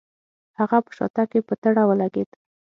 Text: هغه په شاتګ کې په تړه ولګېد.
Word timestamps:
هغه 0.59 0.77
په 0.85 0.91
شاتګ 0.97 1.27
کې 1.31 1.39
په 1.47 1.53
تړه 1.63 1.81
ولګېد. 1.85 2.29